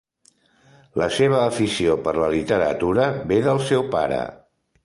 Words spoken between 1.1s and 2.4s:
seva afició per la